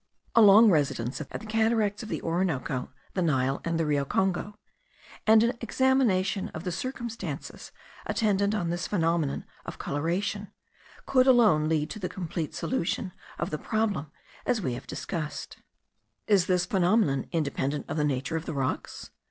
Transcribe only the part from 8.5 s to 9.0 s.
on this